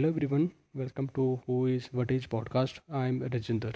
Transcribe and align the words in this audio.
Hello 0.00 0.08
everyone 0.08 0.48
welcome 0.76 1.06
to 1.06 1.24
who 1.48 1.68
is 1.68 1.88
what 1.94 2.12
is 2.12 2.26
podcast 2.28 2.80
I 2.90 3.08
am 3.08 3.22
Rajinder 3.24 3.74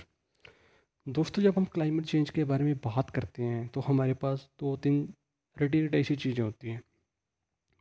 दोस्तों, 1.09 1.43
जब 1.43 1.55
हम 1.57 1.65
climate 1.65 2.05
change 2.05 2.31
के 2.31 2.45
बारे 2.45 2.65
में 2.65 2.77
बात 2.77 3.11
करते 3.11 3.43
हैं 3.43 3.67
तो 3.69 3.81
हमारे 3.81 4.15
पास 4.15 4.49
दो 4.61 4.77
तीन 4.77 5.15
रिलेटेड 5.57 5.95
ऐसी 5.95 6.17
चीज़ें 6.17 6.45
होती 6.45 6.69
हैं। 6.69 6.81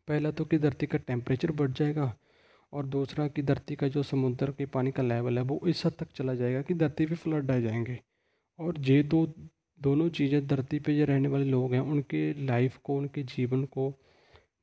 पहला 0.07 0.31
तो 0.31 0.45
कि 0.45 0.57
धरती 0.57 0.85
का 0.85 0.97
टेम्परेचर 0.97 1.51
बढ़ 1.51 1.71
जाएगा 1.71 2.17
और 2.73 2.85
दूसरा 2.85 3.27
कि 3.27 3.41
धरती 3.41 3.75
का 3.75 3.87
जो 3.87 4.03
समुद्र 4.03 4.51
के 4.51 4.65
पानी 4.65 4.91
का 4.91 5.03
लेवल 5.03 5.37
है, 5.37 5.43
वो 5.43 5.59
इस 5.67 5.85
हद 5.85 5.93
तक 5.99 6.11
चला 6.15 6.33
जाएगा 6.33 6.61
कि 6.61 6.73
धरती 6.73 7.05
पे 7.05 7.15
फ्लड 7.15 7.51
आ 7.51 7.59
जाएँगे। 7.59 7.99
और 8.59 8.79
ये 8.79 9.03
दो, 9.03 9.25
दोनों 9.81 10.09
चीज़ें 10.09 10.47
धरती 10.47 10.79
पे 10.79 10.97
जो 10.97 11.05
रहने 11.05 11.27
वाले 11.27 11.45
लोग 11.45 11.73
हैं, 11.73 11.81
उनके 11.81 12.33
लाइफ 12.45 12.77
को, 12.83 12.97
उनके 12.97 13.23
जीवन 13.23 13.65
को 13.65 13.93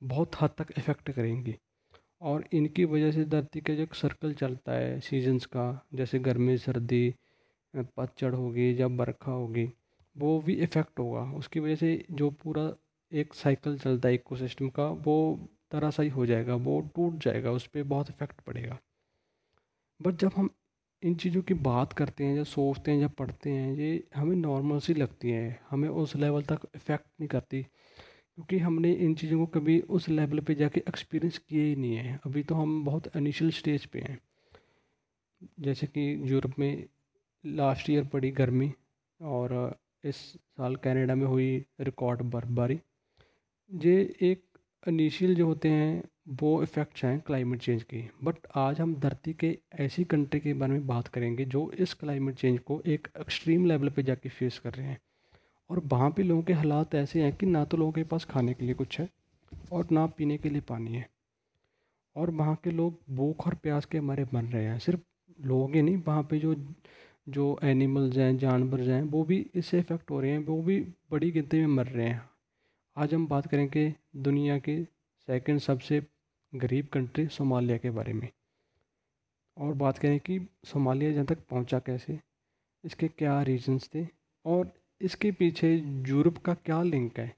बहुत 0.05 0.41
हद 0.41 0.51
तक 0.59 0.67
इफ़ेक्ट 0.79 1.11
करेंगी। 1.11 1.57
और 2.23 2.45
इनकी 2.53 2.85
वजह 2.85 3.13
से 3.13 3.25
धरती 3.25 3.61
का 3.61 3.75
जो 3.75 3.87
सर्कल 3.95 4.33
चलता 4.35 4.73
है 4.73 5.01
सीजन्स 5.01 5.47
का, 5.47 5.87
जैसे 5.95 6.19
गर्मी, 6.19 6.59
सर्दी, 6.59 7.15
पतझड़ 7.75 8.35
होगी 8.35 8.81
या 8.81 8.89
बरखा 8.89 9.33
होगी, 9.33 9.69
वो 10.17 10.41
भी 10.41 10.55
इफ़ेक्ट 10.55 10.99
होगा। 10.99 11.23
उसकी 11.33 11.61
वजह 11.61 11.75
से 11.75 12.05
जो 12.11 12.31
पूरा 12.31 12.73
एक 13.13 13.35
साइकिल 13.35 13.79
चलता 13.79 14.09
है 14.09 14.15
इकोसिस्टम 14.15 14.69
का, 14.69 14.87
वो 14.87 15.49
तरह 15.71 15.91
सा 15.91 16.03
ही 16.03 16.09
हो 16.09 16.27
जाएगा, 16.27 16.55
वो 16.55 16.81
टूट 16.97 17.19
जाएगा, 17.19 17.51
उस 17.51 17.67
पर 17.67 17.83
बहुत 17.83 18.11
इफ़ेक्ट 18.11 18.41
पड़ेगा। 18.41 18.79
बट 20.03 20.15
जब 20.17 20.31
हम 20.37 20.51
इन 21.03 21.15
चीज़ों 21.15 21.43
की 21.43 21.55
बात 21.55 21.93
करते 21.93 22.25
हैं, 22.25 22.37
या 22.37 22.45
सोचते 22.45 22.91
हैं, 22.91 22.99
या 22.99 23.09
पढ़ते 23.09 23.51
हैं, 23.51 23.75
ये 23.75 24.05
हमें 24.15 24.37
नॉर्मल 24.37 24.79
सी 24.79 24.95
लगती 24.95 25.31
हैं, 25.31 25.61
हमें 25.71 25.89
उस 25.89 26.17
लेवल 26.17 26.43
तक 26.43 26.61
इफ़ेक्ट 26.77 27.07
नहीं 27.21 27.29
करती। 27.29 27.67
क्योंकि 28.37 28.59
हमने 28.59 28.93
इन 28.93 29.15
चीज़ों 29.15 29.39
को 29.39 29.47
कभी 29.47 29.81
उस 29.81 30.09
लेवल 30.09 30.41
पे 30.41 30.55
जाके 30.55 30.81
एक्सपीरियंस 30.81 31.39
किए 31.39 31.65
ही 31.65 31.77
नहीं 31.77 31.97
है। 31.97 32.21
अभी 32.27 32.43
तो 32.43 32.55
हम 32.55 32.85
बहुत 32.85 33.17
इनिशियल 33.17 33.51
स्टेज 33.51 33.87
पे 33.87 33.99
हैं। 33.99 34.19
जैसे 35.61 35.87
कि 35.87 36.23
यूरोप 36.25 36.59
में 36.59 36.85
लास्ट 37.47 37.91
ईयर 37.91 38.05
पड़ी 38.05 38.31
गर्मी 38.31 38.73
और 39.21 39.79
इस 40.05 40.17
साल 40.17 40.77
कनाडा 40.77 41.15
में 41.15 41.27
हुई 41.27 41.65
रिकॉर्ड 41.81 42.23
बर्फबारी। 42.23 42.81
ये 43.71 44.17
एक 44.21 44.45
इनिशियल 44.89 45.35
जो 45.35 45.47
होते 45.47 45.69
हैं, 45.69 46.03
वो 46.29 46.63
इफ़ेक्ट्स 46.63 47.05
हैं 47.05 47.21
क्लाइमेट 47.21 47.61
चेंज 47.61 47.83
के। 47.83 48.05
बट 48.25 48.47
आज 48.55 48.81
हम 48.81 48.95
धरती 48.95 49.33
के 49.33 49.59
ऐसी 49.75 50.05
कंट्री 50.05 50.41
के 50.41 50.55
बारे 50.55 50.73
में 50.73 50.87
बात 50.87 51.09
करेंगे 51.09 51.45
जो 51.45 51.71
इस 51.71 51.95
क्लाइमेट 51.95 52.35
चेंज 52.35 52.59
को 52.59 52.83
एक 52.87 53.09
एक्सट्रीम 53.21 53.67
लेवल 53.67 53.89
पे 53.89 54.03
जाके 54.03 54.29
फेस 54.29 54.59
कर 54.59 54.75
रहे 54.75 54.87
हैं। 54.87 54.99
और 55.71 55.79
वहाँ 55.79 56.11
पे 56.11 56.23
लोगों 56.23 56.43
के 56.43 56.53
हालात 56.53 56.95
ऐसे 56.95 57.23
हैं 57.23 57.33
कि 57.37 57.47
ना 57.47 57.65
तो 57.65 57.77
लोगों 57.77 57.93
के 57.93 58.05
पास 58.05 58.25
खाने 58.25 58.55
के 58.55 58.65
लिए 58.65 58.75
कुछ 58.75 59.01
है 59.01 59.09
और 59.73 59.87
ना 59.93 60.07
पीने 60.07 60.39
के 60.39 60.51
लिए 60.51 60.61
पानी 60.61 60.93
है। 60.93 61.09
और 62.17 62.31
वहाँ 62.31 62.55
के 62.65 62.71
लोग 62.71 62.99
भूख 63.11 63.47
और 63.47 63.55
प्यास 63.55 63.85
के 63.85 64.01
मारे 64.01 64.27
मर 64.35 64.45
रहे 64.45 64.65
हैं। 64.65 64.79
सिर्फ़ 64.79 65.01
लोग 65.47 65.75
ही 65.75 65.83
नहीं, 65.83 65.97
वहाँ 65.97 66.23
पे 66.23 66.39
जो 66.39 66.55
जो 67.29 67.59
एनिमल्स 67.63 68.17
हैं, 68.17 68.39
जानवर 68.39 68.81
हैं, 68.81 69.03
वो 69.03 69.25
भी 69.25 69.51
इससे 69.55 69.79
इफ़ेक्ट 69.79 70.11
हो 70.11 70.21
रहे 70.21 70.31
हैं, 70.31 70.39
वो 70.39 70.63
भी 70.63 70.81
बड़ी 71.11 71.31
गिनती 71.31 71.59
में 71.59 71.67
मर 71.67 71.87
रहे 71.87 72.09
हैं। 72.09 72.31
आज 72.97 73.15
हम 73.15 73.27
बात 73.27 73.47
करेंगे 73.47 73.95
दुनिया 74.17 74.59
के 74.59 74.85
सेकंड 75.29 75.59
सबसे 75.59 76.03
गरीब 76.55 76.87
कंट्री 76.87 77.27
सोमालिया 77.27 77.79
के 77.79 77.91
बारे 77.91 78.13
में। 78.13 78.29
और 79.57 79.75
बात 79.75 79.99
करें 79.99 80.21
कि 80.21 80.49
सोमालिया 80.65 81.13
जहाँ 81.13 81.27
तक 81.27 81.39
पहुँचा 81.51 81.79
कैसे, 81.79 82.21
इसके 82.85 83.09
क्या 83.09 83.43
रीजन्स 83.43 83.91
थे 83.95 84.07
और 84.45 84.80
इसके 85.01 85.31
पीछे 85.33 85.75
यूरोप 86.09 86.39
का 86.39 86.55
क्या 86.57 86.83
लिंक 86.83 87.19
है? 87.19 87.33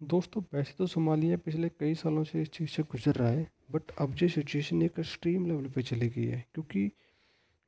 दोस्तों, 0.00 0.42
वैसे 0.52 0.74
तो 0.78 0.86
सोमालिया 0.86 1.36
पिछले 1.44 1.68
कई 1.70 1.94
सालों 1.94 2.24
से 2.24 2.42
इस 2.42 2.50
चीज़ 2.50 2.70
से 2.70 2.82
गुजर 2.82 3.14
रहा 3.14 3.28
है 3.28 3.46
बट 3.72 3.90
अब 4.00 4.14
जो 4.14 4.28
सिचुएशन 4.28 4.82
एक 4.82 4.98
एक्सट्रीम 4.98 5.46
लेवल 5.46 5.66
पे 5.68 5.82
चली 5.82 6.08
गई 6.08 6.24
है, 6.24 6.44
क्योंकि 6.54 6.90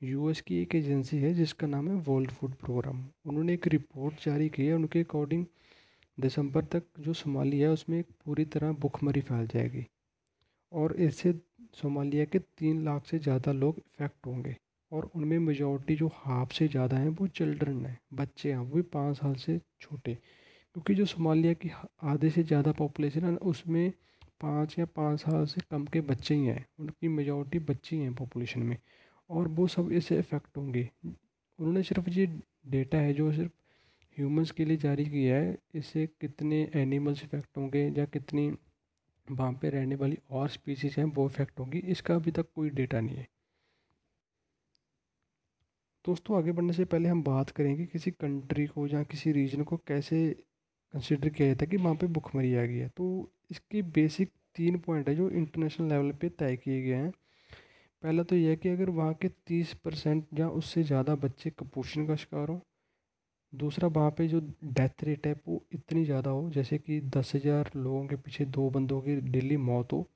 यूएस 0.02 0.40
की 0.40 0.60
एक 0.62 0.74
एजेंसी 0.74 1.16
है 1.18 1.32
जिसका 1.34 1.66
नाम 1.66 1.88
है 1.88 1.94
वर्ल्ड 2.02 2.30
फ़ूड 2.30 2.54
प्रोग्राम 2.56 3.04
उन्होंने 3.26 3.54
एक 3.54 3.66
रिपोर्ट 3.68 4.24
जारी 4.24 4.48
की 4.48 4.66
है, 4.66 4.74
उनके 4.74 5.00
अकॉर्डिंग 5.00 5.44
दिसंबर 6.18 6.64
तक 6.66 6.82
जो 7.00 7.12
सोमालिया 7.14 7.68
है, 7.68 7.72
उसमें 7.72 8.02
पूरी 8.24 8.44
तरह 8.46 8.72
भुखमरी 8.74 9.20
फैल 9.22 9.46
जाएगी, 9.46 9.86
और 10.72 10.96
इससे 10.98 11.32
सोमालिया 11.74 12.24
के 12.24 12.38
तीन 12.38 12.84
लाख 12.84 13.06
से 13.06 13.18
ज़्यादा 13.18 13.52
लोग 13.54 13.78
इफ़ेक्ट 13.78 14.26
होंगे। 14.26 14.56
और 14.92 15.10
उनमें 15.14 15.38
मेजॉरिटी 15.38 15.96
जो 15.96 16.08
हाफ़ 16.14 16.52
से 16.52 16.68
ज़्यादा 16.68 16.96
हैं, 16.96 17.08
वो 17.08 17.26
चिल्ड्रन 17.26 17.86
हैं। 17.86 17.98
बच्चे 18.14 18.50
हैं, 18.50 18.58
वो 18.58 18.74
भी 18.76 18.82
पाँच 18.82 19.16
साल 19.16 19.34
से 19.34 19.60
छोटे। 19.80 20.14
क्योंकि 20.74 20.94
जो 20.94 21.04
सोमालिया 21.04 21.52
की 21.52 21.70
आधे 22.02 22.30
से 22.30 22.42
ज़्यादा 22.42 22.72
पॉपुलेशन 22.72 23.24
है, 23.24 23.36
उसमें 23.36 23.90
पाँच 24.40 24.78
या 24.78 24.84
पाँच 24.84 25.20
साल 25.20 25.46
से 25.46 25.60
कम 25.70 25.84
के 25.86 26.00
बच्चे 26.00 26.34
ही 26.34 26.46
हैं। 26.46 26.66
उनकी 26.80 27.08
मेजॉरिटी 27.08 27.58
बच्चे 27.58 27.96
ही 27.96 28.02
हैं 28.02 28.14
पॉपुलेशन 28.14 28.60
में। 28.60 28.76
और 29.30 29.48
वो 29.48 29.66
सब 29.66 29.92
इससे 29.92 30.18
इफ़ेक्ट 30.18 30.56
होंगे। 30.56 30.90
उन्होंने 31.06 31.82
सिर्फ़ 31.82 32.10
ये 32.10 32.26
डेटा 32.68 32.98
है 32.98 33.12
जो 33.14 33.32
सिर्फ़ 33.32 33.52
ह्यूमंस 34.16 34.50
के 34.50 34.64
लिए 34.64 34.76
जारी 34.76 35.04
किया 35.04 35.36
है, 35.36 35.58
इससे 35.74 36.06
कितने 36.20 36.70
एनिमल्स 36.74 37.24
इफ़ेक्ट 37.24 37.56
होंगे 37.56 37.86
या 37.98 38.04
कितनी 38.04 38.50
वहाँ 39.28 39.52
पे 39.52 39.70
रहने 39.70 39.94
वाली 39.94 40.18
और 40.30 40.48
स्पीसीज़ 40.48 41.00
हैं, 41.00 41.04
वो 41.06 41.26
इफ़ेक्ट 41.26 41.60
होंगी। 41.60 41.78
इसका 41.78 42.14
अभी 42.14 42.30
तक 42.30 42.46
कोई 42.54 42.70
डेटा 42.70 43.00
नहीं 43.00 43.16
है। 43.16 43.26
दोस्तों, 46.04 46.36
आगे 46.36 46.52
बढ़ने 46.52 46.72
से 46.72 46.84
पहले 46.84 47.08
हम 47.08 47.22
बात 47.22 47.50
करेंगे 47.50 47.84
किसी 47.86 48.10
कंट्री 48.12 48.66
को 48.66 48.86
या 48.86 49.02
किसी 49.04 49.32
रीजन 49.32 49.62
को 49.64 49.76
कैसे 49.86 50.18
कंसिडर 50.94 51.28
किया 51.28 51.48
जाता 51.48 51.64
है 51.64 51.70
कि 51.70 51.76
वहाँ 51.76 51.94
पे 51.94 52.06
भुखमरी 52.08 52.54
आ 52.54 52.64
गई 52.64 52.76
है। 52.76 52.88
तो 52.88 53.30
इसके 53.50 53.82
बेसिक 53.94 54.30
तीन 54.56 54.78
पॉइंट 54.78 55.08
है 55.08 55.14
जो 55.14 55.28
इंटरनेशनल 55.30 55.88
लेवल 55.88 56.12
पे 56.12 56.28
तय 56.30 56.56
किए 56.56 56.80
गए 56.82 56.94
हैं। 56.94 57.10
पहला 58.02 58.22
तो 58.22 58.36
यह 58.36 58.48
है 58.50 58.56
कि 58.56 58.68
अगर 58.68 58.90
वहाँ 58.90 59.14
के 59.14 59.28
तीस 59.46 59.72
परसेंट 59.84 60.24
या 60.40 60.48
उससे 60.50 60.82
ज़्यादा 60.82 61.14
बच्चे 61.16 61.50
कुपोषण 61.50 62.06
का 62.06 62.16
शिकार 62.16 62.48
हो, 62.48 62.60
दूसरा 63.52 63.88
वहाँ 63.88 64.10
पे 64.10 64.28
जो 64.28 64.40
डेथ 64.64 65.04
रेट 65.04 65.26
है 65.26 65.34
वो 65.48 65.62
इतनी 65.74 66.04
ज़्यादा 66.04 66.30
हो, 66.30 66.48
जैसे 66.50 66.78
कि 66.78 67.00
दस 67.10 67.32
हज़ार 67.34 67.70
लोगों 67.76 68.06
के 68.06 68.16
पीछे 68.16 68.44
दो 68.46 68.68
बंदों 68.70 69.00
की 69.00 69.16
डेली 69.30 69.56
मौत 69.58 69.92
हो, 69.92 70.06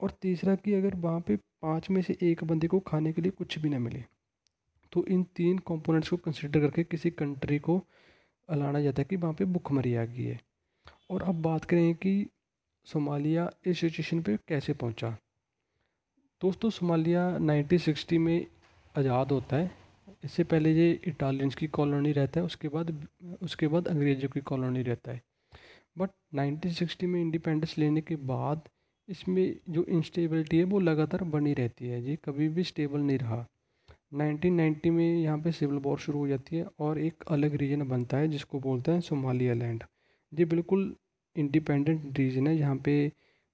और 0.00 0.10
तीसरा 0.22 0.54
कि 0.56 0.74
अगर 0.74 0.94
वहाँ 0.98 1.20
पे 1.20 1.36
पाँच 1.36 1.90
में 1.90 2.02
से 2.02 2.16
एक 2.22 2.44
बंदे 2.44 2.66
को 2.68 2.80
खाने 2.82 3.12
के 3.12 3.22
लिए 3.22 3.30
कुछ 3.32 3.58
भी 3.58 3.68
ना 3.68 3.78
मिले 3.78 4.04
तो 4.92 5.04
इन 5.06 5.22
तीन 5.36 5.58
कंपोनेंट्स 5.58 6.08
को 6.08 6.16
कंसिडर 6.16 6.60
करके 6.60 6.84
किसी 6.84 7.10
कंट्री 7.10 7.58
को 7.58 7.82
अलाना 8.48 8.80
जाता 8.80 9.02
है 9.02 9.06
कि 9.10 9.16
वहाँ 9.16 9.34
पे 9.34 9.44
भुखमरी 9.44 9.94
आ 9.94 10.04
गई 10.04 10.24
है। 10.24 10.40
और 11.10 11.22
अब 11.22 11.42
बात 11.42 11.64
करें 11.64 11.94
कि 11.94 12.26
सोमालिया 12.84 13.50
इस 13.66 13.80
सिचुएशन 13.80 14.22
पे 14.22 14.36
कैसे 14.48 14.72
पहुँचा। 14.72 15.16
दोस्तों, 16.42 16.70
सोमालिया 16.70 17.38
1960 17.38 18.18
में 18.18 18.46
आज़ाद 18.98 19.32
होता 19.32 19.56
है। 19.56 19.70
इससे 20.24 20.44
पहले 20.44 20.72
ये 20.72 21.00
इटालियंस 21.06 21.54
की 21.54 21.66
कॉलोनी 21.66 22.12
रहता 22.12 22.40
है, 22.40 22.46
उसके 22.46 22.68
बाद 22.68 23.06
उसके 23.42 23.68
बाद 23.68 23.88
अंग्रेज़ों 23.88 24.28
की 24.28 24.40
कॉलोनी 24.40 24.82
रहता 24.82 25.12
है। 25.12 25.22
बट 25.98 26.10
1960 26.34 27.06
में 27.06 27.20
इंडिपेंडेंस 27.20 27.78
लेने 27.78 28.00
के 28.00 28.16
बाद 28.16 28.68
इसमें 29.08 29.56
जो 29.70 29.84
इंस्टेबिलिटी 29.84 30.58
है, 30.58 30.64
वो 30.64 30.78
लगातार 30.80 31.24
बनी 31.24 31.54
रहती 31.54 31.88
है। 31.88 32.02
ये 32.04 32.16
कभी 32.24 32.48
भी 32.48 32.64
स्टेबल 32.64 33.00
नहीं 33.00 33.18
रहा। 33.18 33.46
1990 34.14 34.90
में 34.90 35.18
यहाँ 35.18 35.38
पे 35.38 35.52
सिविल 35.52 35.78
वॉर 35.78 35.98
शुरू 35.98 36.18
हो 36.18 36.28
जाती 36.28 36.56
है 36.56 36.66
और 36.78 36.98
एक 36.98 37.14
अलग 37.30 37.54
रीजन 37.54 37.88
बनता 37.88 38.16
है, 38.16 38.28
जिसको 38.28 38.60
बोलते 38.60 38.90
हैं 38.90 39.00
सोमालिया 39.00 39.54
लैंड 39.54 39.84
ये 40.34 40.44
बिल्कुल 40.44 40.96
इंडिपेंडेंट 41.36 42.18
रीजन 42.18 42.46
है। 42.46 42.58
जहाँ 42.58 42.76
पे 42.76 43.12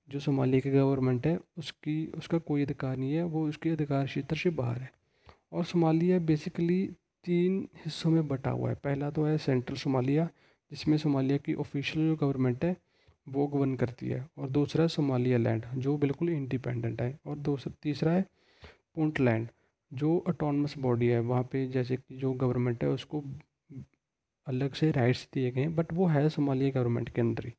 जो 0.08 0.20
सोमालिया 0.20 0.60
की 0.60 0.70
गवर्नमेंट 0.70 1.26
है, 1.26 1.40
उसकी, 1.58 2.06
उसका 2.06 2.38
कोई 2.38 2.62
अधिकार 2.62 2.96
नहीं 2.96 3.12
है। 3.12 3.22
वो 3.22 3.48
उसके 3.48 3.70
अधिकार 3.70 4.04
क्षेत्र 4.06 4.36
से 4.36 4.50
बाहर 4.50 4.78
है। 4.78 4.92
और 5.52 5.64
सोमालिया 5.64 6.18
बेसिकली 6.18 6.86
तीन 7.24 7.68
हिस्सों 7.74 8.10
में 8.10 8.28
बटा 8.28 8.50
हुआ 8.50 8.70
है। 8.70 8.74
पहला 8.74 9.10
तो 9.10 9.24
है 9.24 9.38
सेंट्रल 9.38 9.76
सोमालिया, 9.76 10.28
जिसमें 10.70 10.96
सोमालिया 10.96 11.38
की 11.38 11.54
ऑफिशियल 11.54 12.06
जो 12.06 12.16
गवर्नमेंट 12.16 12.64
है, 12.64 12.76
वो 13.28 13.46
गवर्न 13.46 13.76
करती 13.76 14.08
है। 14.08 14.28
और 14.38 14.48
दूसरा 14.48 14.82
है 14.82 14.88
सोमालिया 14.88 15.38
लैंड 15.38 15.66
जो 15.74 15.96
बिल्कुल 15.96 16.28
इंडिपेंडेंट 16.28 17.02
है। 17.02 17.18
और 17.26 17.36
दूसरा 17.36 17.74
तीसरा 17.82 18.12
है 18.12 18.26
पुंटलैंड। 18.94 19.48
जो 19.94 20.18
अटोनमस 20.18 20.78
बॉडी 20.78 21.06
है, 21.06 21.20
वहाँ 21.20 21.42
पे 21.42 21.66
जैसे 21.68 21.96
कि 21.96 22.16
जो 22.16 22.32
गवर्नमेंट 22.32 22.84
है, 22.84 22.90
उसको 22.90 23.24
अलग 24.46 24.72
से 24.72 24.90
राइट्स 24.90 25.28
दिए 25.34 25.50
गए 25.50 25.60
हैं 25.60 25.74
बट 25.76 25.92
वो 25.92 26.06
है 26.06 26.28
सोमालिया 26.28 26.70
गवर्नमेंट 26.70 27.08
के 27.08 27.20
अंदर 27.20 27.46
ही। 27.46 27.52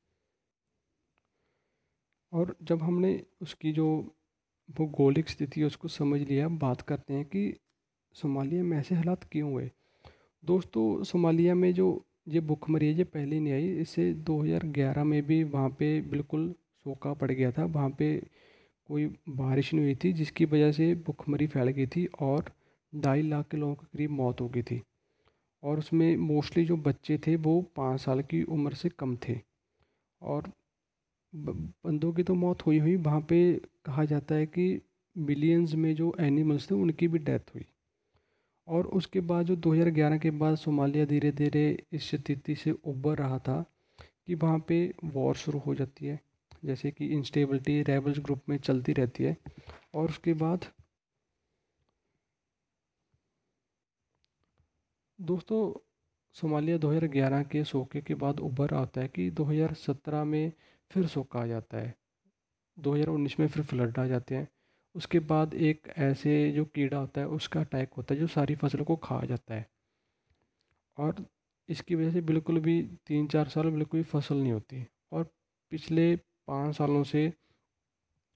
और 2.33 2.55
जब 2.63 2.83
हमने 2.83 3.23
उसकी 3.41 3.71
जो 3.71 4.15
भौगोलिक 4.71 5.29
स्थिति 5.29 5.59
है, 5.61 5.67
उसको 5.67 5.87
समझ 5.87 6.21
लिया 6.21 6.47
बात 6.47 6.81
करते 6.81 7.13
हैं 7.13 7.25
कि 7.25 7.57
सोमालिया 8.13 8.63
में 8.63 8.77
ऐसे 8.77 8.95
हालात 8.95 9.23
क्यों 9.23 9.51
हुए? 9.51 9.71
दोस्तों 10.45 11.03
सोमालिया 11.03 11.55
में 11.55 11.73
जो, 11.73 12.05
ये 12.27 12.39
भुखमरी 12.39 12.87
है, 12.87 12.93
ये 12.93 13.03
पहले 13.03 13.39
नहीं 13.39 13.53
आई 13.53 13.67
इससे 13.67 14.13
2011 14.13 15.03
में 15.03 15.23
भी 15.23 15.43
वहाँ 15.43 15.69
पे 15.69 16.01
बिल्कुल 16.01 16.55
सोखा 16.83 17.13
पड़ 17.13 17.31
गया 17.31 17.51
था। 17.51 17.65
वहाँ 17.65 17.89
पे 17.89 18.21
कोई 18.93 19.15
बारिश 19.29 19.73
नहीं 19.73 19.85
हुई 19.85 19.95
थी, 19.95 20.13
जिसकी 20.13 20.45
वजह 20.45 20.71
से 20.71 20.95
भुखमरी 20.95 21.47
फैल 21.47 21.67
गई 21.67 21.87
थी 21.87 22.05
और 22.05 22.51
ढाई 22.95 23.21
लाख 23.21 23.47
के 23.47 23.57
लोगों 23.57 23.75
के 23.75 23.85
करीब 23.85 24.09
मौत 24.09 24.41
हो 24.41 24.49
गई 24.49 24.61
थी। 24.61 24.81
और 25.63 25.79
उसमें 25.79 26.17
मोस्टली 26.17 26.65
जो 26.65 26.77
बच्चे 26.77 27.17
थे, 27.17 27.35
वो 27.35 27.61
पाँच 27.61 28.01
साल 28.01 28.21
की 28.21 28.43
उम्र 28.43 28.73
से 28.73 28.89
कम 28.89 29.15
थे। 29.15 29.39
और 30.21 30.51
बंदों 31.35 32.13
की 32.13 32.23
तो 32.23 32.35
मौत 32.35 32.65
हुई 32.65 32.79
हुई। 32.79 32.95
वहाँ 32.95 33.21
पे 33.21 33.61
कहा 33.85 34.05
जाता 34.05 34.35
है 34.35 34.45
कि 34.45 34.81
मिलियंस 35.17 35.73
में 35.73 35.95
जो 35.95 36.15
एनिमल्स 36.19 36.71
थे, 36.71 36.75
उनकी 36.75 37.07
भी 37.07 37.19
डेथ 37.19 37.55
हुई। 37.55 37.65
और 38.67 38.87
उसके 38.87 39.19
बाद 39.19 39.45
जो 39.45 39.55
2011 39.55 40.17
के 40.17 40.31
बाद 40.31 40.55
सोमालिया 40.55 41.05
धीरे 41.05 41.31
धीरे 41.31 41.83
इस 41.91 42.15
स्थिति 42.15 42.55
से 42.55 42.71
उबर 42.71 43.17
रहा 43.17 43.39
था 43.39 43.65
कि 44.27 44.35
वहाँ 44.35 44.65
पे 44.67 44.93
वॉर 45.03 45.35
शुरू 45.35 45.59
हो 45.59 45.75
जाती 45.75 46.05
है। 46.05 46.19
जैसे 46.65 46.91
कि 46.91 47.05
इंस्टेबिलिटी 47.07 47.83
रेबल्स 47.83 48.19
ग्रुप 48.19 48.41
में 48.49 48.57
चलती 48.57 48.93
रहती 48.93 49.23
है। 49.23 49.37
और 49.93 50.09
उसके 50.09 50.33
बाद 50.33 50.65
दोस्तों, 55.21 55.87
सोमालिया 56.33 56.77
2011 56.77 57.43
के 57.43 57.63
सोके 57.63 58.01
के 58.01 58.13
बाद 58.13 58.39
उभर 58.39 58.73
आता 58.73 59.01
है 59.01 59.07
कि 59.07 59.31
2017 59.31 60.23
में 60.23 60.51
फिर 60.91 61.07
सोका 61.07 61.39
आ 61.39 61.45
जाता 61.45 61.77
है। 61.77 61.95
2019 62.79 63.39
में 63.39 63.47
फिर 63.47 63.63
फ्लड 63.63 63.99
आ 63.99 64.05
जाते 64.05 64.35
हैं। 64.35 64.47
उसके 64.95 65.19
बाद 65.19 65.53
एक 65.53 65.87
ऐसे 65.97 66.51
जो 66.51 66.65
कीड़ा 66.65 66.97
होता 66.97 67.21
है, 67.21 67.27
उसका 67.27 67.59
अटैक 67.59 67.93
होता 67.93 68.13
है, 68.13 68.19
जो 68.19 68.27
सारी 68.27 68.55
फ़सलों 68.55 68.85
को 68.85 68.95
खा 68.95 69.21
जाता 69.21 69.55
है। 69.55 69.69
और 70.97 71.25
इसकी 71.69 71.95
वजह 71.95 72.11
से 72.11 72.21
बिल्कुल 72.21 72.59
भी 72.59 72.81
तीन 73.07 73.27
चार 73.27 73.47
साल 73.47 73.69
बिल्कुल 73.69 73.99
भी 73.99 74.03
फ़सल 74.03 74.35
नहीं 74.35 74.51
होती। 74.51 74.87
और 75.11 75.33
पिछले 75.71 76.19
पाँच 76.47 76.75
सालों 76.75 77.03
से 77.03 77.31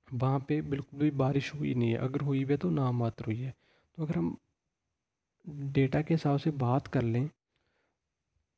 वहाँ 0.08 0.40
पे 0.40 0.62
बिल्कुल 0.62 1.00
भी 1.00 1.12
बारिश 1.12 1.54
हुई 1.54 1.74
नहीं 1.74 1.90
है। 1.92 1.98
अगर 1.98 2.22
हुई 2.22 2.44
भी 2.46 2.54
है 2.54 2.58
तो 2.58 2.70
नाम 2.70 3.00
मात्र 3.00 3.26
हुई 3.26 3.38
है। 3.38 3.54
तो 3.98 4.04
अगर 4.04 4.16
हम 4.16 4.38
डेटा 5.48 6.02
के 6.02 6.14
हिसाब 6.14 6.38
से 6.38 6.52
बात 6.52 6.88
कर 6.88 7.02
लें 7.02 7.30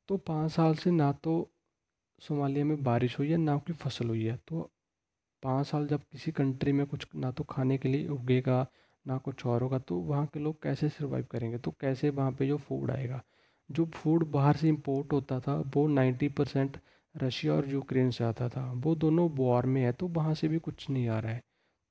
तो 0.08 0.16
पाँच 0.16 0.50
साल 0.52 0.74
से 0.74 0.90
ना 0.90 1.10
तो 1.12 1.32
सोमालिया 2.22 2.64
में 2.64 2.82
बारिश 2.82 3.18
हुई 3.18 3.30
है, 3.30 3.36
ना 3.36 3.56
कोई 3.56 3.74
फ़सल 3.74 4.08
हुई 4.08 4.24
है। 4.24 4.36
तो 4.48 4.70
पाँच 5.42 5.66
साल 5.66 5.86
जब 5.86 6.02
किसी 6.12 6.32
कंट्री 6.32 6.72
में 6.72 6.86
कुछ 6.86 7.06
ना 7.16 7.30
तो 7.30 7.44
खाने 7.44 7.78
के 7.78 7.88
लिए 7.88 8.08
उगेगा, 8.08 8.66
ना 9.06 9.16
कुछ 9.18 9.46
और 9.46 9.62
होगा 9.62 9.78
तो 9.78 9.96
वहाँ 10.00 10.26
के 10.26 10.40
लोग 10.40 10.62
कैसे 10.62 10.88
सर्वाइव 10.88 11.26
करेंगे? 11.30 11.58
तो 11.58 11.70
कैसे 11.80 12.10
वहाँ 12.10 12.32
पे 12.32 12.46
जो 12.46 12.56
फ़ूड 12.58 12.90
आएगा? 12.90 13.22
जो 13.70 13.84
फ़ूड 13.86 14.24
बाहर 14.30 14.56
से 14.56 14.68
इंपोर्ट 14.68 15.12
होता 15.12 15.40
था, 15.40 15.54
वो 15.74 15.86
नाइन्टी 15.88 16.28
परसेंट 16.28 16.76
रशिया 17.14 17.54
और 17.54 17.68
यूक्रेन 17.68 18.10
से 18.10 18.24
आता 18.24 18.48
था। 18.48 18.70
वो 18.74 18.94
दोनों 18.94 19.28
वॉर 19.30 19.66
में 19.66 19.82
है 19.82 19.92
तो 19.92 20.08
वहाँ 20.08 20.34
से 20.34 20.48
भी 20.48 20.58
कुछ 20.58 20.88
नहीं 20.90 21.08
आ 21.08 21.18
रहा 21.18 21.32
है। 21.32 21.42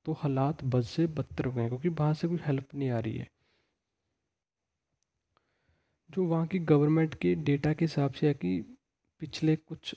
तो 0.06 0.12
हालात 0.12 0.64
बद 0.64 0.82
से 0.84 1.06
बदतर 1.08 1.44
हो 1.44 1.52
गए 1.52 1.68
क्योंकि 1.68 1.88
वहाँ 1.90 2.14
से 2.14 2.28
कोई 2.28 2.38
हेल्प 2.42 2.74
नहीं 2.74 2.90
आ 2.90 2.98
रही 2.98 3.16
है। 3.16 3.28
जो 6.10 6.24
वहाँ 6.24 6.46
की 6.46 6.58
गवर्नमेंट 6.58 7.14
के 7.14 7.34
डेटा 7.34 7.72
के 7.72 7.84
हिसाब 7.84 8.12
से 8.12 8.26
है 8.26 8.34
कि 8.34 8.60
पिछले 9.20 9.56
कुछ 9.56 9.94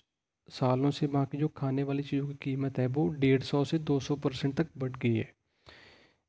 सालों 0.50 0.92
से 0.92 1.08
वहाँ 1.08 1.26
की 1.26 1.38
जो 1.38 1.48
खाने 1.48 1.84
वाली 1.84 2.04
चीज़ों 2.04 2.28
की 2.28 2.34
कीमत 2.42 2.80
है, 2.80 2.88
वो 2.88 3.08
डेढ़ 3.10 3.42
सौ 3.44 3.64
से 3.64 3.80
दो 3.80 4.00
सौ 4.00 4.16
परसेंट 4.16 4.56
तक 4.56 4.68
बढ़ 4.78 4.92
गई 4.94 5.16
है। 5.16 5.32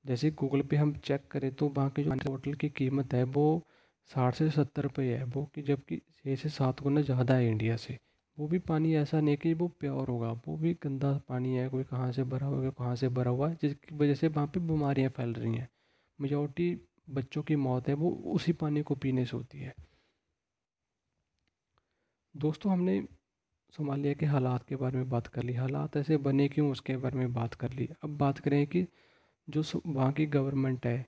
जैसे 0.04 0.30
गूगल 0.30 0.62
पे 0.62 0.76
हम 0.76 0.92
चेक 1.04 1.26
करें 1.30 1.50
तो 1.54 1.68
वहाँ 1.68 1.90
की 1.90 2.02
जो 2.04 2.30
होटल 2.30 2.54
की 2.54 2.68
कीमत 2.70 3.14
है, 3.14 3.22
वो 3.24 3.62
साठ 4.10 4.34
से 4.34 4.50
सत्तर 4.50 4.82
रुपये 4.82 5.16
है। 5.16 5.24
वो 5.24 5.44
कि 5.54 5.62
जबकि 5.62 5.96
छः 5.96 6.36
से 6.36 6.48
सात 6.50 6.82
गुना 6.82 7.00
ज़्यादा 7.02 7.34
है 7.34 7.48
इंडिया 7.48 7.76
से। 7.76 7.98
वो 8.38 8.48
भी 8.48 8.58
पानी 8.58 8.94
ऐसा 8.94 9.20
नहीं 9.20 9.36
कि 9.36 9.54
वो 9.54 9.68
प्योर 9.68 10.08
होगा, 10.08 10.32
वो 10.32 10.56
भी 10.56 10.74
गंदा 10.74 11.12
पानी 11.28 11.54
है, 11.56 11.68
कोई 11.68 11.84
कहाँ 11.84 12.12
से 12.12 12.24
भरा 12.24 12.46
हुआ 12.46 12.64
है 12.64 12.70
कहाँ 12.70 12.96
से 12.96 13.08
भरा 13.08 13.30
हुआ 13.30 13.48
है, 13.48 13.58
जिसकी 13.62 13.96
वजह 13.96 14.14
से 14.14 14.28
वहाँ 14.28 14.46
पे 14.46 14.60
बीमारियाँ 14.60 15.10
फैल 15.10 15.32
रही 15.34 15.54
हैं। 15.56 15.68
मेजोरिटी 16.20 16.80
बच्चों 17.10 17.42
की 17.42 17.56
मौत 17.56 17.88
है, 17.88 17.94
वो 17.94 18.10
उसी 18.10 18.52
पानी 18.52 18.82
को 18.82 18.94
पीने 18.94 19.24
से 19.24 19.36
होती 19.36 19.60
है। 19.60 19.74
दोस्तों, 22.36 22.72
हमने 22.72 23.08
सोमालिया 23.70 24.14
के 24.14 24.26
हालात 24.26 24.64
के 24.68 24.76
बारे 24.76 24.96
में 24.96 25.08
बात 25.08 25.26
कर 25.26 25.42
ली। 25.42 25.54
हालात 25.54 25.96
ऐसे 25.96 26.16
बने 26.16 26.48
क्यों, 26.48 26.70
उसके 26.70 26.96
बारे 26.96 27.18
में 27.18 27.32
बात 27.32 27.54
कर 27.54 27.72
ली। 27.72 27.88
अब 28.04 28.16
बात 28.18 28.38
करें 28.38 28.66
कि 28.66 28.86
जो 29.50 29.62
वहाँ 29.86 30.12
की 30.12 30.26
गवर्नमेंट 30.26 30.86
है, 30.86 31.06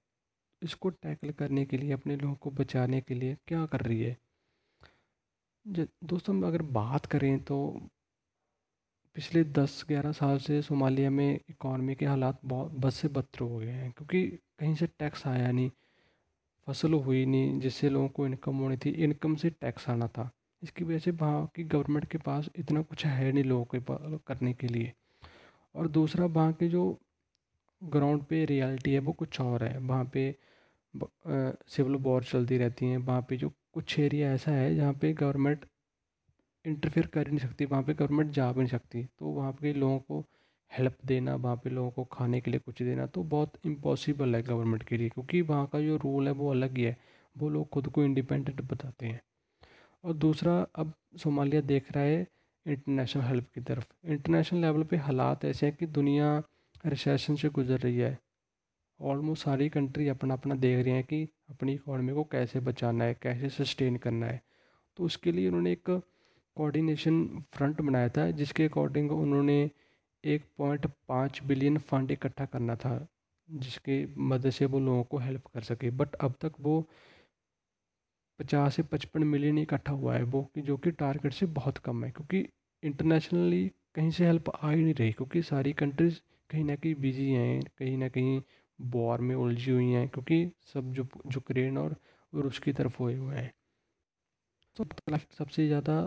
इसको 0.62 0.88
टैकल 0.88 1.30
करने 1.30 1.64
के 1.64 1.76
लिए, 1.78 1.92
अपने 1.92 2.16
लोगों 2.16 2.34
को 2.34 2.50
बचाने 2.50 3.00
के 3.00 3.14
लिए 3.14 3.36
क्या 3.46 3.66
कर 3.66 3.80
रही 3.80 4.02
है? 4.02 4.16
दोस्तों 5.66 6.34
अगर 6.46 6.62
बात 6.72 7.06
करें 7.06 7.38
तो 7.44 7.56
पिछले 9.16 9.42
दस 9.44 9.84
ग्यारह 9.88 10.12
साल 10.12 10.38
से 10.38 10.60
सोमालिया 10.62 11.10
में 11.10 11.40
इकॉनमी 11.50 11.94
के 11.94 12.06
हालात 12.06 12.40
बहुत 12.44 12.72
बद 12.74 12.90
से 12.90 13.08
बदतर 13.08 13.40
हो 13.40 13.58
गए 13.58 13.66
हैं, 13.66 13.90
क्योंकि 13.92 14.22
कहीं 14.58 14.74
से 14.74 14.86
टैक्स 14.98 15.26
आया 15.26 15.50
नहीं, 15.50 15.70
फ़सल 16.66 16.92
हुई 16.94 17.24
नहीं, 17.26 17.58
जिससे 17.60 17.90
लोगों 17.90 18.08
को 18.08 18.26
इनकम 18.26 18.58
होनी 18.58 18.76
थी 18.76 18.90
इनकम 19.04 19.34
से 19.36 19.50
टैक्स 19.50 19.88
आना 19.90 20.08
था। 20.08 20.30
इसकी 20.62 20.84
वजह 20.84 20.98
से 20.98 21.10
वहाँ 21.12 21.46
की 21.56 21.64
गवर्नमेंट 21.64 22.06
के 22.10 22.18
पास 22.18 22.48
इतना 22.56 22.82
कुछ 22.82 23.04
है 23.06 23.32
नहीं 23.32 23.44
लोगों 23.44 23.64
के 23.64 23.78
पास 23.80 24.18
करने 24.26 24.52
के 24.54 24.68
लिए। 24.68 24.92
और 25.74 25.88
दूसरा, 25.88 26.26
वहाँ 26.26 26.52
के 26.52 26.68
जो 26.68 26.98
ग्राउंड 27.82 28.22
पे 28.24 28.44
रियलिटी 28.44 28.92
है 28.92 28.98
वो 29.00 29.12
कुछ 29.14 29.40
और 29.40 29.64
है। 29.64 29.78
वहाँ 29.78 30.10
पे 30.14 30.34
सिविल 30.94 31.94
वॉर 31.96 32.24
चलती 32.24 32.58
रहती 32.58 32.86
हैं, 32.86 32.98
वहाँ 32.98 33.26
पे 33.28 33.36
जो 33.36 33.52
कुछ 33.76 33.98
एरिया 33.98 34.32
ऐसा 34.32 34.52
है 34.52 34.74
जहाँ 34.76 34.92
पे 34.92 35.12
गवर्नमेंट 35.12 35.64
इंटरफेयर 36.64 37.06
कर 37.06 37.26
ही 37.26 37.36
नहीं 37.36 37.38
सकती, 37.38 37.64
वहाँ 37.64 37.82
पे 37.82 37.94
गवर्नमेंट 37.94 38.30
जा 38.30 38.52
भी 38.52 38.58
नहीं 38.58 38.68
सकती। 38.68 39.04
तो 39.04 39.26
वहाँ 39.26 39.52
पे 39.52 39.72
लोगों 39.72 39.98
को 39.98 40.24
हेल्प 40.72 40.96
देना, 41.06 41.34
वहाँ 41.34 41.56
पे 41.56 41.70
लोगों 41.70 41.90
को 41.90 42.04
खाने 42.04 42.40
के 42.40 42.50
लिए 42.50 42.60
कुछ 42.60 42.82
देना 42.82 43.06
तो 43.06 43.22
बहुत 43.22 43.52
इम्पॉसिबल 43.66 44.34
है 44.34 44.42
गवर्नमेंट 44.42 44.82
के 44.82 44.96
लिए, 44.96 45.08
क्योंकि 45.08 45.40
वहाँ 45.42 45.66
का 45.66 45.80
जो 45.80 45.96
रूल 45.96 46.26
है 46.26 46.32
वो 46.32 46.50
अलग 46.50 46.76
ही 46.78 46.84
है। 46.84 46.96
वो 47.38 47.48
लोग 47.48 47.68
खुद 47.68 47.88
को 47.88 48.04
इंडिपेंडेंट 48.04 48.60
बताते 48.60 49.06
हैं। 49.06 49.20
और 50.04 50.12
दूसरा, 50.12 50.66
अब 50.76 50.92
सोमालिया 51.16 51.60
देख 51.60 51.92
रहा 51.92 52.04
है 52.04 52.26
इंटरनेशनल 52.66 53.22
हेल्प 53.22 53.46
की 53.54 53.60
तरफ़। 53.60 53.86
इंटरनेशनल 54.06 54.60
लेवल 54.60 54.82
पे 54.82 54.96
हालात 54.96 55.44
ऐसे 55.44 55.66
हैं 55.66 55.76
कि 55.76 55.86
दुनिया 55.86 56.42
रिसेशन 56.86 57.36
से 57.36 57.48
गुजर 57.48 57.78
रही 57.78 57.96
है। 57.96 58.18
ऑलमोस्ट 59.00 59.44
सारी 59.44 59.68
कंट्री 59.68 60.08
अपना 60.08 60.34
अपना 60.34 60.54
देख 60.54 60.84
रही 60.84 60.94
हैं 60.94 61.04
कि 61.04 61.22
अपनी 61.50 61.72
इकॉनमी 61.74 62.12
को 62.12 62.24
कैसे 62.24 62.60
बचाना 62.60 63.04
है, 63.04 63.14
कैसे 63.22 63.48
सस्टेन 63.48 63.96
करना 63.96 64.26
है। 64.26 64.42
तो 64.96 65.04
उसके 65.04 65.32
लिए 65.32 65.48
उन्होंने 65.48 65.72
एक 65.72 65.82
कोऑर्डिनेशन 66.56 67.26
फ्रंट 67.52 67.80
बनाया 67.80 68.08
था, 68.08 68.30
जिसके 68.30 68.64
अकॉर्डिंग 68.64 69.12
उन्होंने 69.12 69.70
एक 70.24 70.44
पॉइंट 70.58 70.86
पाँच 71.08 71.42
बिलियन 71.42 71.78
फंड 71.78 72.10
इकट्ठा 72.10 72.44
करना 72.44 72.76
था, 72.76 73.06
जिसके 73.48 74.04
मदद 74.18 74.50
से 74.50 74.66
वो 74.66 74.80
लोगों 74.80 75.02
को 75.04 75.18
हेल्प 75.18 75.46
कर 75.54 75.60
सके। 75.60 75.90
बट 75.90 76.14
अब 76.14 76.34
तक 76.40 76.52
वो 76.60 76.88
पचास 78.38 78.74
से 78.76 78.82
पचपन 78.82 79.22
मिलियन 79.24 79.58
इकट्ठा 79.58 79.92
हुआ 79.92 80.14
है, 80.14 80.22
वो 80.22 80.42
कि 80.54 80.62
जो 80.62 80.76
कि 80.76 80.90
टारगेट 80.90 81.32
से 81.32 81.46
बहुत 81.46 81.78
कम 81.78 82.04
है, 82.04 82.10
क्योंकि 82.10 82.48
इंटरनेशनली 82.82 83.70
कहीं 83.94 84.10
से 84.10 84.26
हेल्प 84.26 84.50
आ 84.50 84.70
ही 84.70 84.82
नहीं 84.82 84.94
रही, 84.94 85.12
क्योंकि 85.12 85.42
सारी 85.42 85.72
कंट्रीज़ 85.72 86.20
कहीं 86.50 86.64
ना 86.64 86.76
कहीं 86.76 86.94
बिज़ी 86.94 87.30
हैं, 87.30 87.62
कहीं 87.78 87.96
ना 87.98 88.08
कहीं 88.08 88.42
वॉर 88.80 89.20
में 89.20 89.34
उलझी 89.34 89.70
हुई 89.70 89.90
हैं, 89.90 90.08
क्योंकि 90.08 90.50
सब 90.74 90.92
जो 90.92 91.08
यूक्रेन 91.34 91.78
और 91.78 91.96
रूस 92.32 92.58
की 92.58 92.72
तरफ़ 92.72 92.98
हुए 92.98 93.14
हुए 93.14 93.36
हैं। 93.36 93.52
तो 94.76 94.84
सबसे 95.38 95.66
ज़्यादा 95.66 95.98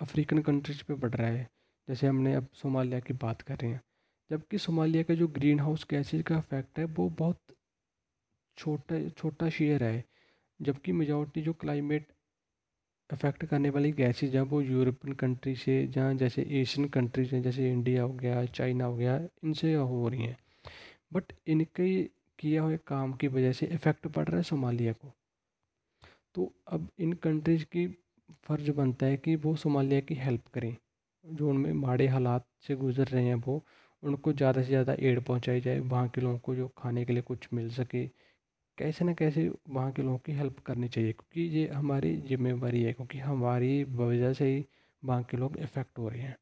अफ्रीकन 0.00 0.38
कंट्रीज़ 0.38 0.82
पे 0.88 0.94
बढ़ 0.94 1.14
रहा 1.14 1.28
है। 1.28 1.48
जैसे 1.88 2.06
हमने 2.06 2.34
अब 2.34 2.48
सोमालिया 2.54 3.00
की 3.00 3.14
बात 3.14 3.42
कर 3.42 3.56
रहे 3.56 3.70
हैं। 3.70 3.80
जबकि 4.30 4.58
सोमालिया 4.58 5.02
का 5.02 5.14
जो 5.14 5.28
ग्रीन 5.28 5.60
हाउस 5.60 5.86
गैसेज 5.90 6.22
का 6.22 6.38
इफ़ेक्ट 6.38 6.78
है, 6.78 6.84
वो 6.84 7.08
बहुत 7.10 7.38
छोटा 8.58 9.08
छोटा 9.08 9.48
शेयर 9.50 9.84
है। 9.84 10.04
जबकि 10.60 10.92
मेजॉरिटी 10.92 11.42
जो 11.42 11.52
क्लाइमेट 11.52 12.06
अफेक्ट 13.10 13.44
करने 13.44 13.70
वाली 13.70 13.92
गैसेज 13.92 14.34
हैं, 14.36 14.42
वो 14.42 14.60
यूरोपियन 14.62 15.14
कंट्री 15.14 15.54
से, 15.56 15.86
जहाँ 15.86 16.14
जैसे 16.14 16.42
एशियन 16.60 16.88
कंट्रीज़ 16.88 17.34
हैं, 17.34 17.42
जैसे 17.42 17.70
इंडिया 17.70 18.02
हो 18.02 18.12
गया 18.14 18.44
चाइना 18.46 18.84
हो 18.84 18.96
गया, 18.96 19.16
इनसे 19.44 19.74
हो 19.74 20.08
रही 20.08 20.22
हैं। 20.22 20.36
बट 21.12 21.32
इनके 21.46 22.02
किया 22.38 22.62
हुए 22.62 22.76
काम 22.86 23.12
की 23.12 23.28
वजह 23.28 23.52
से 23.52 23.66
इफ़ेक्ट 23.68 24.06
पड़ 24.08 24.26
रहा 24.28 24.36
है 24.36 24.42
सोमालिया 24.44 24.92
को। 24.92 25.12
तो 26.34 26.52
अब 26.68 26.88
इन 27.00 27.12
कंट्रीज़ 27.22 27.64
की 27.66 27.86
फ़र्ज़ 28.44 28.70
बनता 28.72 29.06
है 29.06 29.16
कि 29.16 29.34
वो 29.36 29.54
सोमालिया 29.56 30.00
की 30.00 30.14
हेल्प 30.16 30.46
करें। 30.54 30.76
जो 31.24 31.48
उनमें 31.50 31.72
माड़े 31.74 32.06
हालात 32.08 32.46
से 32.66 32.74
गुजर 32.76 33.06
रहे 33.06 33.24
हैं 33.24 33.34
वो, 33.36 33.62
उनको 34.02 34.32
ज़्यादा 34.32 34.62
से 34.62 34.68
ज़्यादा 34.68 34.96
एड 35.00 35.20
पहुंचाई 35.24 35.60
जाए, 35.60 35.78
वहाँ 35.80 36.08
के 36.08 36.20
लोगों 36.20 36.38
को 36.38 36.54
जो 36.54 36.68
खाने 36.78 37.04
के 37.04 37.12
लिए 37.12 37.22
कुछ 37.22 37.48
मिल 37.52 37.70
सके। 37.72 38.06
कैसे 38.78 39.04
ना 39.04 39.12
कैसे 39.14 39.50
वहाँ 39.70 39.92
के 39.92 40.02
लोगों 40.02 40.18
की 40.18 40.32
हेल्प 40.32 40.58
करनी 40.66 40.88
चाहिए, 40.88 41.12
क्योंकि 41.12 41.42
ये 41.58 41.66
हमारी 41.68 42.16
जिम्मेवारी 42.28 42.82
है, 42.82 42.92
क्योंकि 42.92 43.18
हमारी 43.20 43.82
वजह 43.86 44.32
से 44.34 44.46
ही 44.46 44.64
वहाँ 45.02 45.22
के 45.24 45.36
लोग 45.36 45.58
इफ़ेक्ट 45.58 45.98
हो 45.98 46.08
रहे 46.08 46.22
हैं। 46.22 46.36